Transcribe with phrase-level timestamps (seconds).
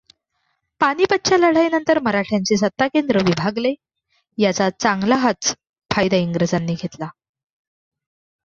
[0.81, 3.73] पानिपतच्या लढाईनंतर मराठ्यांचे सत्ताकेंद्र विभागले
[4.37, 5.53] याचा चांगलाहच
[5.91, 7.09] फायदा इंग्रजांनी घेतला.